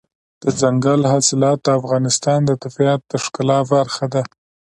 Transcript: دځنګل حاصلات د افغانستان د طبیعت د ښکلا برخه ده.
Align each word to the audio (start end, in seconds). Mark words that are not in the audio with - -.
دځنګل 0.41 1.01
حاصلات 1.11 1.59
د 1.63 1.67
افغانستان 1.79 2.39
د 2.45 2.51
طبیعت 2.63 3.01
د 3.11 3.13
ښکلا 3.23 3.59
برخه 3.73 4.05
ده. 4.13 4.23